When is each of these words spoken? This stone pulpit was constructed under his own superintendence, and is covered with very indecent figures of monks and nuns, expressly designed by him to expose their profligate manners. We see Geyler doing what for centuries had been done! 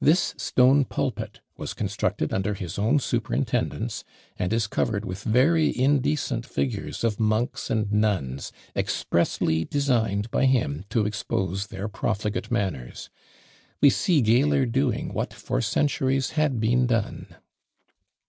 This 0.00 0.36
stone 0.38 0.84
pulpit 0.84 1.40
was 1.56 1.74
constructed 1.74 2.32
under 2.32 2.54
his 2.54 2.78
own 2.78 3.00
superintendence, 3.00 4.04
and 4.36 4.52
is 4.52 4.68
covered 4.68 5.04
with 5.04 5.24
very 5.24 5.76
indecent 5.76 6.46
figures 6.46 7.02
of 7.02 7.18
monks 7.18 7.70
and 7.70 7.90
nuns, 7.92 8.52
expressly 8.76 9.64
designed 9.64 10.30
by 10.30 10.44
him 10.46 10.84
to 10.90 11.04
expose 11.06 11.66
their 11.66 11.88
profligate 11.88 12.52
manners. 12.52 13.10
We 13.80 13.90
see 13.90 14.22
Geyler 14.22 14.64
doing 14.64 15.12
what 15.12 15.34
for 15.34 15.60
centuries 15.60 16.30
had 16.38 16.60
been 16.60 16.86
done! 16.86 17.34